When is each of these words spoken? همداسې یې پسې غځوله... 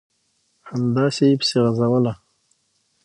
همداسې 0.69 1.23
یې 1.29 1.35
پسې 1.39 1.57
غځوله... 1.63 2.13